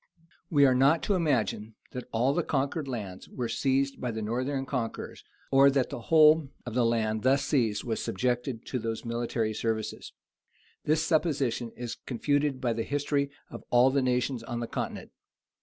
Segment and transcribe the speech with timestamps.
[0.49, 4.65] We are not to imagine, that all the conquered lands were seized by the northern
[4.65, 9.53] conquerors, or that the whole of the land thus seized was subjected to those military
[9.53, 10.11] services.
[10.85, 15.11] This supposition is confuted by the history of all the nations on the continent.